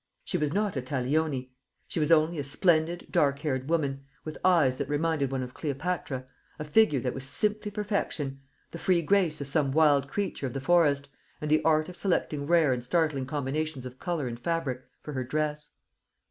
[0.23, 1.51] She was not a Taglioni;
[1.87, 6.25] she was only a splendid dark haired woman, with eyes that reminded one of Cleopatra,
[6.57, 8.41] a figure that was simply perfection,
[8.71, 11.07] the free grace of some wild creature of the forest,
[11.39, 15.23] and the art of selecting rare and startling combinations of colour and fabric for her
[15.23, 15.69] dress.